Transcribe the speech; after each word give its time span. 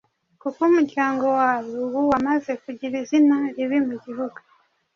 kuko 0.41 0.59
umuryango 0.69 1.25
wawe 1.39 1.73
ubu 1.85 1.99
wamaze 2.11 2.51
kugira 2.63 2.93
izina 3.03 3.35
ribi 3.55 3.77
mugihugu 3.87 4.37